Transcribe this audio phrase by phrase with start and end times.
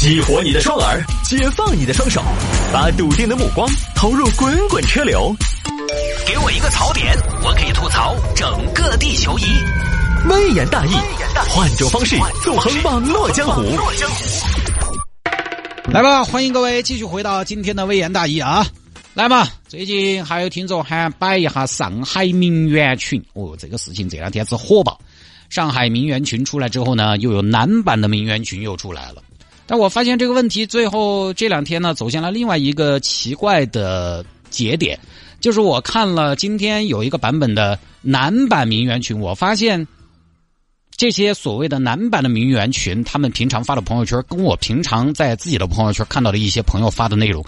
[0.00, 2.22] 激活你的双耳，解放你的双手，
[2.72, 5.34] 把笃定的目光投入滚滚车流。
[6.24, 9.42] 给我一个槽点，我可以吐槽整个地球仪。
[10.30, 10.92] 微言大义，
[11.48, 12.14] 换种方式
[12.44, 13.60] 纵横网络江湖。
[15.86, 18.64] 来吧，欢迎各位继续回到今天的微言大义啊！
[19.14, 24.96] 来嘛，最近还有听众喊摆一下上海名媛群哦，这个事情这两天是火爆。
[25.50, 29.24] 上海名媛群出来之后呢，又有男版的名媛群又出来了。
[29.68, 34.98] 但我发现这个问题最后这两天呢，走向了另外一个奇怪的节点，
[35.40, 39.86] 就是我看了今天有一个版本的男版名媛群，我发现
[40.96, 47.44] 这些所谓的男版的名媛群，他们平常发的朋友圈，跟我平常在自己的朋友圈看到的一些朋友发的内容。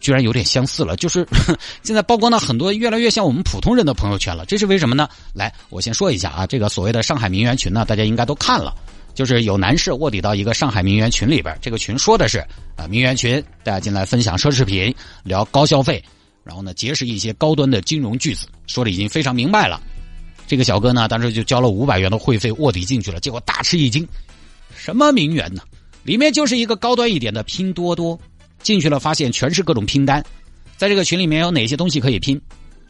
[0.00, 1.26] 居然有点相似了，就是
[1.82, 5.08] 现在曝光了很多越来越像我们普通人的朋友圈了，这是为什么呢？
[5.32, 8.74] 来，我先说一下啊，这个所谓的上海名媛群呢，大家应该都看了，
[9.14, 12.38] 就是有男士卧底到一个上海名媛群里边，这个群说的是
[12.76, 16.02] 啊名媛群，大家进来分享奢侈品，聊高消费，
[16.42, 19.80] 然后呢结识一些高端的金融巨子，说的已经非常明白了。
[20.46, 24.06] 这个小哥呢，当时就交了五百元的会费卧底进去了，结果大吃一惊，
[24.76, 25.62] 什么名媛呢？
[26.02, 28.18] 里面就是一个高端一点的拼多多。
[28.62, 30.24] 进去了，发现全是各种拼单，
[30.78, 32.40] 在这个群里面有哪些东西可以拼？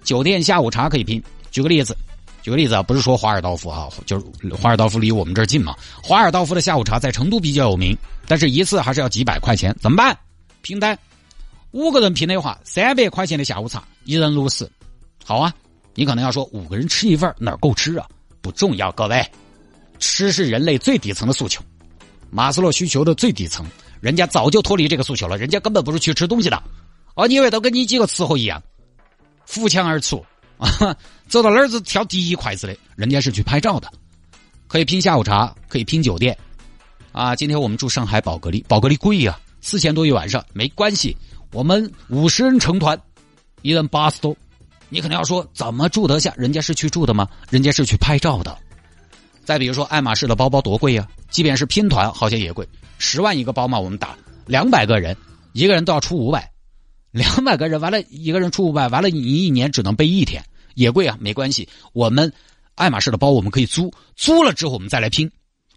[0.05, 1.21] 酒店下午茶可以拼。
[1.51, 1.97] 举个例子，
[2.45, 5.75] 举个例子啊，不是说华尔道夫啊，就是华尔道夫离我们这儿近嘛。
[6.03, 7.97] 华尔道夫的下午茶在成都比较有名，
[8.29, 10.15] 但是一次还是要几百块钱，怎么办？
[10.61, 10.99] 拼单，
[11.71, 14.71] 五个人拼的话，三百块钱的下午茶，一人六十。
[15.25, 15.51] 好啊，
[15.95, 18.07] 你可能要说五个人吃一份哪够吃啊？
[18.43, 19.27] 不重要，各位，
[19.99, 21.63] 吃是人类最底层的诉求，
[22.29, 23.65] 马斯洛需求的最底层。
[24.03, 26.63] 人家早就脱离这个诉求了，人家根本不是去吃东西的，
[27.15, 28.63] 哦，你以为都跟你几个伺候一样，
[29.47, 30.23] 扶墙而出
[30.59, 30.97] 啊？
[31.29, 33.91] 走到哪儿子挑第一筷子的，人家是去拍照的，
[34.69, 36.37] 可以拼下午茶，可以拼酒店，
[37.13, 41.17] 啊，今天我们住上海宝格丽，宝格丽贵呀，四千多一晚上，没关系，
[41.51, 43.01] 我们五十人成团，
[43.63, 44.37] 一人八十多，
[44.89, 46.33] 你可能要说怎么住得下？
[46.37, 47.29] 人家是去住的吗？
[47.51, 48.57] 人家是去拍照的。
[49.45, 52.67] 再比如说爱马仕的包包多贵呀，即便是拼团，好像也贵。
[52.99, 55.17] 十万一个包嘛，我们打两百个人，
[55.53, 56.51] 一个人都要出五百，
[57.15, 60.43] 两百个人完了，一个人出五百，完了你一年只能背一天，
[60.75, 62.33] 也贵啊，没关系，我们
[62.75, 65.31] 爱马仕的包我们可以租，租了之后我们再来拼，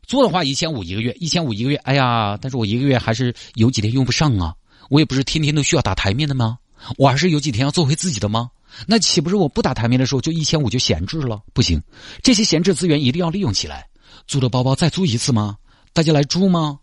[0.08, 4.56] 租的话一千五一个月，一千五一个月，哎呀，但是我一个月还是有几天用不上啊，
[4.90, 6.58] 我也不是天天都需要打台面的吗？
[6.97, 8.50] 我还是有几天要做回自己的吗？
[8.88, 11.40] 那岂不是我不打台面的时候就一千五就闲置了？
[11.53, 11.80] 不行，
[12.24, 13.88] 这些闲置资源一定要利用起来，
[14.26, 15.56] 租的包包再租一次吗？
[15.94, 16.80] 大家来租吗？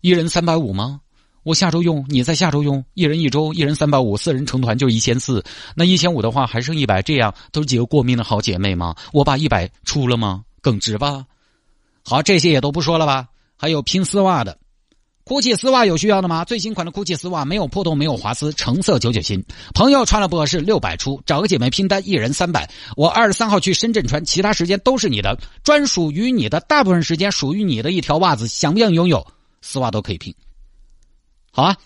[0.00, 1.02] 一人三百五吗？
[1.48, 5.42] 我下周用，你在下周用，一人一周，一人三百五，四人成团就一千四。
[5.74, 8.94] 那一千五的话还剩一百，这样都是几个过命的好姐妹吗？
[9.14, 10.42] 我把一百出了吗？
[10.60, 11.24] 耿直吧？
[12.04, 13.28] 好，这些也都不说了吧？
[13.56, 14.58] 还有拼丝袜的
[15.24, 16.44] ，GUCCI 丝袜有需要的吗？
[16.44, 19.42] 最新款的 GUCCI 丝袜没有破洞，没有滑丝，成色九九新。
[19.72, 22.70] 朋友穿了不合适，六百出，找个姐妹拼单，一人三百。
[22.94, 29.26] 我二十三号去深圳穿，其他时间都是你的，专属于你的，大部分时间属于你的一条袜子，想不想拥有？
[29.62, 30.34] 丝袜都可以拼，
[31.58, 31.76] 好啊。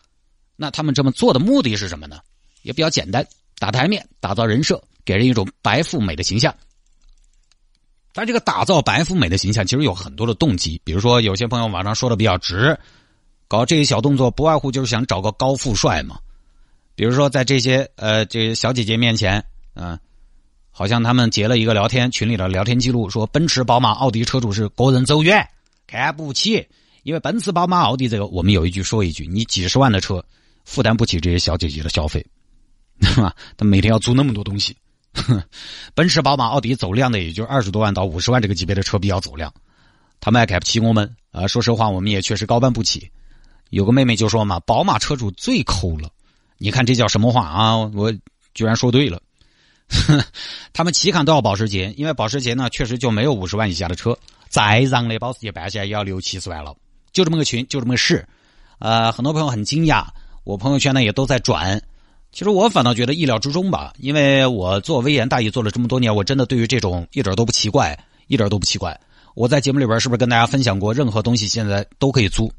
[0.55, 2.19] 那他们这么做的目的是什么呢？
[2.61, 3.27] 也比较简单，
[3.59, 6.55] 打台面，打造人设，给人一种白富美的形象。
[8.13, 10.79] 但这个打造白富美的形象，其实有很多的动机。
[10.85, 12.79] 比如说，有些朋友网上说的比较直，
[13.49, 16.19] 搞这些小动作，不外乎就是想找个高富帅嘛。
[16.95, 19.43] 比如说，在这些呃这小姐姐面前，
[19.75, 19.99] 嗯，
[20.71, 25.49] 好像他们截了一个聊天群里的聊天记录，说奔驰、宝马、奥迪车主是个人走远，
[25.87, 26.69] 看不起。
[27.03, 30.25] 因为奔驰、宝马、奥迪这个，我们有一句说一句，你几十万的车
[30.65, 32.25] 负担不起这些小姐姐的消费，
[33.01, 33.35] 对吧？
[33.57, 34.77] 他每天要租那么多东西，
[35.95, 39.53] 奔驰、宝马、奥迪走量的也就二十多万到五十万这个级别的车比较走量，
[40.21, 41.47] 他们还看不起我们啊！
[41.47, 43.11] 说实话，我们也确实高攀不起。
[43.71, 46.11] 有个妹妹就说嘛：“宝马车主最抠了。”
[46.59, 47.77] 你看这叫什么话啊？
[47.77, 48.13] 我
[48.55, 49.21] 居然说对了。
[50.73, 54.17] 他们起看都要保时捷，因为保时捷呢确实就没有五十万以下的车，
[54.49, 56.75] 再让的保时捷办下来也要六七十万了。
[57.13, 58.27] 就这么个群，就这么个事，
[58.79, 60.07] 呃，很多朋友很惊讶，
[60.45, 61.83] 我朋友圈呢也都在转。
[62.33, 67.99] 其实我反倒觉得意料之中吧，因为我做微言大义做了这么多年，我真的对于这种一点都不奇怪，
[68.29, 68.99] 一点都不奇怪。
[69.35, 72.51] 我在节目里边是不是跟大家分享过，任何东西现在都可以租，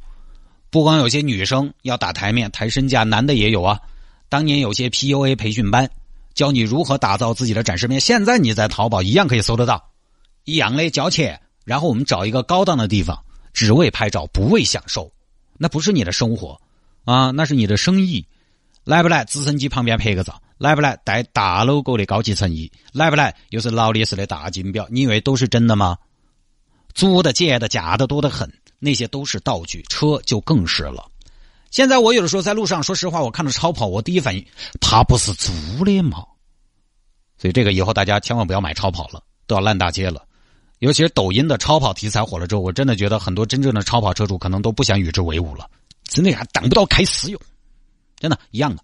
[0.69, 3.79] 不光有些女生要打台面、抬身价，男的也有啊。
[4.29, 5.89] 当年有些 PUA 培训班，
[6.35, 9.83] 教你如何打造自己的展示面，现在你在淘宝一样可以搜得到，
[10.45, 13.23] 一样的交钱，然后我们找一个高档的地方。
[13.53, 15.11] 只为拍照，不为享受，
[15.57, 16.59] 那不是你的生活，
[17.05, 18.25] 啊，那是你的生意。
[18.83, 19.23] 来不来？
[19.23, 20.97] 直升机旁边拍个照，来不来？
[21.05, 23.33] 带大 logo 的高级衬衣，来不来？
[23.51, 25.97] 又是劳力士的大金表，你以为都是真的吗？
[26.93, 31.09] 租的、借的、假的多得很，那些都是道具，车就更是了。
[31.71, 34.45] 现在我有的时候在路上，说实话，我看到超跑，我第一反应，
[34.81, 35.53] 他不是租
[35.85, 36.25] 的吗？
[37.37, 40.25] 所以这个以后大家千万不要买超跑了，都要烂大街了。
[40.83, 45.65] 尤其是抖音的超跑题材火了之后，我真的觉得很多真正的超跑车主可能都不想与之为伍了，
[46.03, 47.39] 真的还等不到开私用，
[48.19, 48.83] 真的一样的。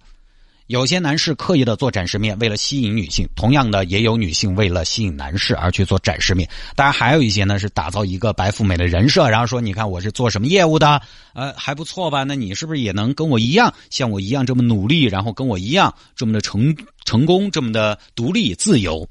[0.67, 6.49] 有些男士刻意的做展示面，为了吸引女性；同样的，也有女性为了吸引男士而去做展示面。
[6.73, 11.01] 当然，还有一些呢是打造一个白富美的人设，然后说：“你看我是做什么业务的，
[11.33, 12.23] 呃，还不错吧？
[12.23, 19.09] 那你是不是也能跟我一样，像我一样这么努力，然后跟我一样这么的成成功，这么的独立自由？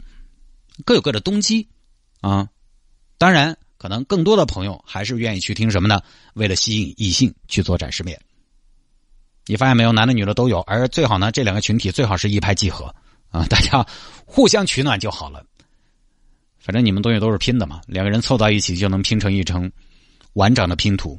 [0.87, 1.69] 各有各的动机
[2.23, 2.49] 啊。
[3.19, 6.01] 当然，可能更多的朋友还是愿意去听什么呢？
[6.35, 8.19] 为了吸引异性去做展示面。”
[9.51, 12.95] 你发现没有，男的女的都有，而最好呢，这两个群体最好是一拍即合
[13.31, 13.85] 啊， 大家
[14.27, 15.45] 互相取暖就好了。
[16.59, 19.73] 反正你们东西都是拼的嘛，两个人凑到一起就能拼成一层
[20.35, 21.19] 完整的拼图。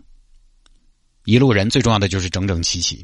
[1.26, 2.98] 一路人最重要的就是整整齐齐。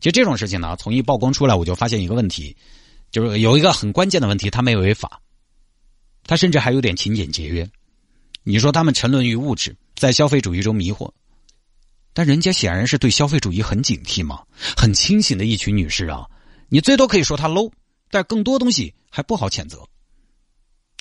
[0.00, 2.56] 其实这种事情呢，从一曝光出来，我就发现一个问题，
[3.10, 5.20] 就是有一个很关键的问题，他没有违法，
[6.24, 7.68] 他甚至还有点勤俭节约。
[8.50, 11.08] 你说他们沉沦于物质，在消费主义中迷惑。
[12.12, 14.42] 但人家显然是对消费主义很警惕嘛，
[14.76, 16.26] 很清醒的一群女士啊。
[16.68, 17.70] 你最多可以说她 low，
[18.10, 19.86] 但更多东西还不好谴责。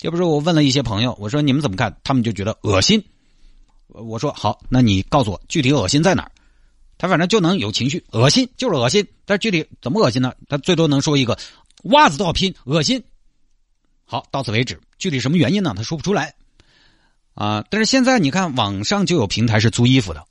[0.03, 1.99] 要不是我问了一些朋友，我说你们怎么看？
[2.03, 3.03] 他们就觉得恶心。
[3.87, 6.31] 我说好，那你告诉我具体恶心在哪儿？
[6.99, 9.07] 他反正就能有情绪，恶心就是恶心。
[9.25, 10.31] 但具体怎么恶心呢？
[10.47, 11.35] 他最多能说一个
[11.85, 13.03] 袜子都要拼，恶心。
[14.05, 14.79] 好，到此为止。
[14.99, 15.73] 具体什么原因呢？
[15.75, 16.35] 他说不出来。
[17.39, 20.21] 啊，但是现在你看，网上就有平台是租衣服的。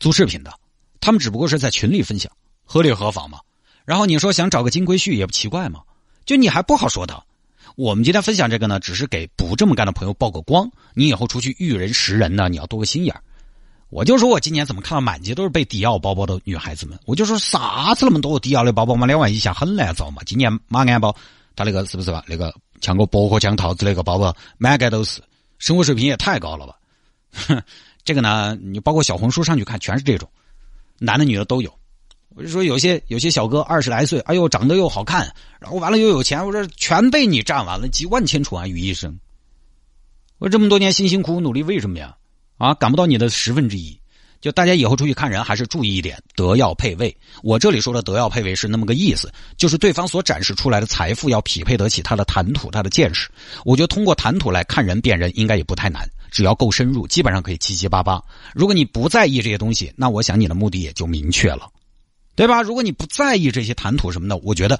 [0.00, 0.52] 租饰品的，
[1.00, 2.32] 他们只不过是在群里分享，
[2.64, 3.38] 合理合法嘛。
[3.84, 5.82] 然后你说想找个金龟婿也不奇怪嘛，
[6.26, 7.22] 就你还不好说的。
[7.76, 10.68] 我们今天分享这个呢，只是给不这么干的朋友曝个光。
[10.94, 13.14] 你以后出去遇人识人呢，你要多个心眼
[13.88, 20.22] 我就说我今年怎么看到满街都是背迪奥包包的女孩子们，我就说啥子那么多迪奥的包包嘛，两万以下很难找嘛。
[20.26, 21.14] 今年马鞍包，
[21.54, 22.24] 他那个是不是吧？
[22.26, 25.22] 那个像个薄荷枪套子那个包包，满街都是，
[25.58, 26.78] 生活水平也太高了吧？
[27.32, 27.62] 哼。
[28.04, 30.26] 这个呢，你包括小红书上去看，全是这种，
[30.98, 31.70] 男的女的都有。
[32.30, 39.20] 我就说有些有些小哥二十来岁，哎呦长得又好看，然后完了又有钱，我说全被你占完了，几万千宠爱于一身。
[40.38, 42.16] 我这么多年辛辛苦苦努力，为什么呀？
[42.56, 44.00] 啊，赶不到你的十分之一。
[44.40, 47.14] 就大家以后出去看人，还是注意一点，德要配位。
[47.42, 53.28] 我这里说的德要配位是那么个意思，就是对方所展示出来的财富要匹配得起他的谈吐、他的见识。
[53.64, 58.22] 我觉得通过谈吐来看人辨人，应该也不太难，只要够深入，基本上可以七七八八。
[58.54, 61.68] 如果你不在意这些东西，那我想你的目的也就明确了，
[62.36, 62.62] 对吧？
[62.62, 64.78] 如果你不在意这些谈吐什么的，我觉得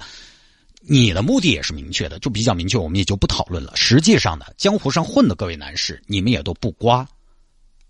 [0.79, 3.73] 你的目的也是明确的，就比较明确，我们也就不讨论了。
[3.75, 7.05] 实际上呢，江湖上混的各位男士，你们也都不瓜。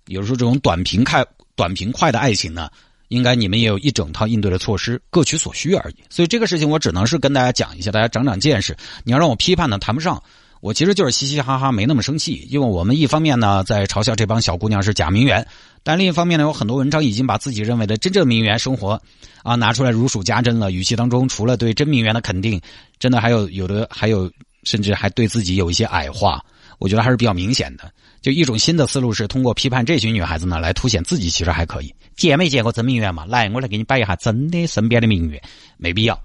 [0.07, 1.23] 有时候这种短平快。
[1.59, 2.69] 短平快的爱情呢，
[3.09, 5.95] 应该你们也有一整套应对的措施，各取所需而已。
[6.09, 8.77] 所以这个事情我只能是跟大家讲一下，大家长长见识。
[9.03, 10.23] 你要让我批判呢，谈不上。
[10.61, 12.47] 我其实就是嘻嘻哈哈，没那么生气。
[12.49, 15.45] 因为我们一方面呢在嘲笑这帮小姑娘是假名媛，
[15.83, 19.01] 但另一方面呢，有很多文章已经把自己认为的真正名媛生活
[19.43, 20.71] 啊拿出来如数家珍了。
[20.71, 22.61] 语气当中除了对真名媛的肯定，
[22.99, 24.31] 真的还有有的还有，
[24.63, 26.41] 甚至还对自己有一些矮化。
[26.77, 27.91] 我觉得还是比较明显的。
[28.21, 31.93] 就一种新的思路是通过批判这群女孩子呢，来凸显自己其实还可以。
[32.15, 33.25] 见没见过真名媛嘛？
[33.25, 35.41] 来，我来给你摆一下真的身边的名媛，
[35.77, 36.21] 没必要。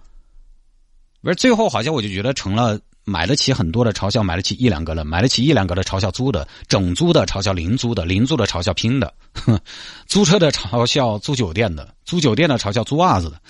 [1.22, 9.14] 不是最后好像我就觉得成了买得起很多的嘲笑，买得起一两个了，买得起一两个的嘲笑租的，整租的嘲笑零租的，零租的嘲笑拼的，
[10.06, 13.40] 租车的嘲笑租酒店的，租酒店的嘲笑租袜子的。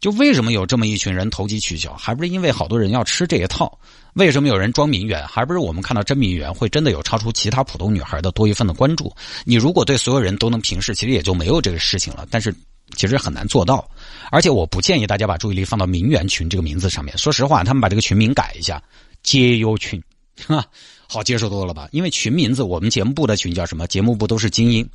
[0.00, 1.94] 就为什么有这么一群人投机取巧？
[1.94, 3.78] 还不是因为好多人要吃这一套？
[4.14, 5.24] 为什么有人装名媛？
[5.26, 9.12] 还不是我们看到真名媛会真的有超出其他普通女孩的多一份的关注？
[9.44, 12.26] 你如果对所有人都能平视，其实也就没有这个事情了。
[12.30, 12.54] 但是
[12.96, 13.88] 其实很难做到。
[14.30, 17.16] 而且我不建议大家把注意力放到名媛群这个名字上面。
[17.18, 18.82] 说实话，他们把这个群名改一下，
[19.22, 20.02] 节约群，
[20.46, 20.64] 哈，
[21.08, 21.88] 好接受多了吧？
[21.92, 23.86] 因为群名字，我们节目部的群叫什么？
[23.86, 24.88] 节目部都是精英，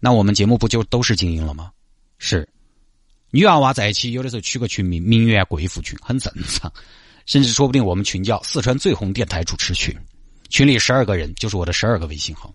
[0.00, 1.70] 那我们节目部就都是精英了吗？
[2.18, 2.48] 是。
[3.32, 6.70] 女娃娃在一起，有的时候取个群名“名媛贵妇群”很正常，
[7.24, 9.96] 甚至说不定我们群叫“四川最红电台主持群”，
[10.50, 12.54] 群里十二个人就是我的十二个微信号，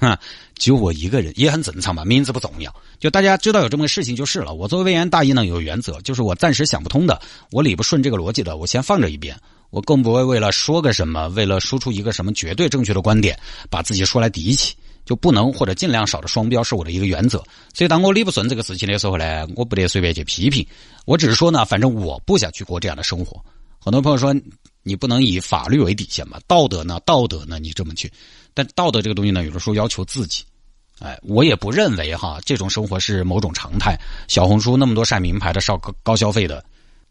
[0.00, 0.18] 哈，
[0.58, 4.52] 只有我一个人也很正常嘛，名字不重要，就大家知道有这么个事情就是了。
[4.52, 9.38] 我作为微言大义呢，有原则，就是我暂时想不通的，我理不顺这个逻辑的，我先放着一边，
[9.70, 13.38] 我更不会为了说个什么，为了输出一个什么绝对正确的观点，
[13.70, 14.74] 把自己说来敌起。
[15.06, 20.66] 就不能或者尽量少的双标是我的一个原则，所以当我理不顺这个事情的时候呢，我不得随便去批评。
[21.06, 23.40] 我只是说呢，反正我不想去过这样的生活。
[23.78, 24.34] 很多朋友说
[24.82, 27.00] 你不能以法律为底线嘛，道德呢？
[27.06, 27.58] 道德呢？
[27.60, 28.12] 你这么去，
[28.52, 30.42] 但道德这个东西呢，有的时候要求自己
[30.98, 33.96] 哎，我也不认为哈，这种生活是某种常态。
[34.26, 36.64] 小红书那么多晒名牌的、烧高高消费的，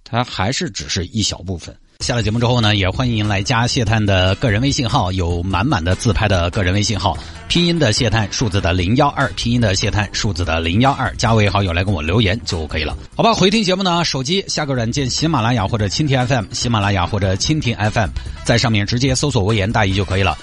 [0.03, 1.73] 它还是只是一小部分。
[1.99, 12.95] 下了节目之后呢，也欢迎来加谢探的个人微信号，有满满的自拍的个人微信号，拼音的谢探，数字的零幺二，拼音的谢探，数字的零幺二，加为好友来跟我留言就可以了。
[13.15, 18.09] 好吧，回听节目呢，手机下个软件喜马拉雅或者蜻蜓 FM，喜马拉雅或者蜻蜓 FM，
[18.43, 20.37] 在上面直接搜索“微言大义”就可以了。